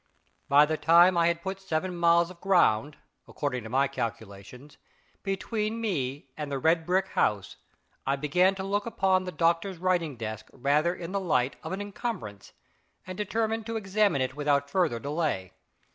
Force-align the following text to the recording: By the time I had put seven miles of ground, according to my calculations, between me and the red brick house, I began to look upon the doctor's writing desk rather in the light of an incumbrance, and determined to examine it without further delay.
By 0.49 0.65
the 0.65 0.77
time 0.77 1.15
I 1.15 1.27
had 1.27 1.43
put 1.43 1.59
seven 1.61 1.95
miles 1.95 2.31
of 2.31 2.41
ground, 2.41 2.97
according 3.27 3.61
to 3.65 3.69
my 3.69 3.87
calculations, 3.87 4.77
between 5.21 5.79
me 5.79 6.31
and 6.35 6.51
the 6.51 6.57
red 6.57 6.87
brick 6.87 7.09
house, 7.09 7.57
I 8.03 8.15
began 8.15 8.55
to 8.55 8.63
look 8.63 8.87
upon 8.87 9.25
the 9.25 9.31
doctor's 9.31 9.77
writing 9.77 10.17
desk 10.17 10.47
rather 10.51 10.95
in 10.95 11.11
the 11.11 11.19
light 11.21 11.55
of 11.61 11.71
an 11.71 11.81
incumbrance, 11.81 12.51
and 13.05 13.15
determined 13.15 13.67
to 13.67 13.75
examine 13.77 14.23
it 14.23 14.35
without 14.35 14.71
further 14.71 14.97
delay. 14.99 15.51